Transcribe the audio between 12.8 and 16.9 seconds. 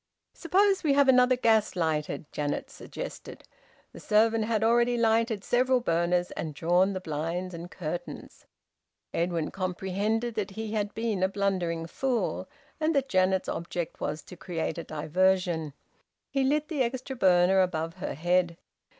that Janet's object was to create a diversion. He lit the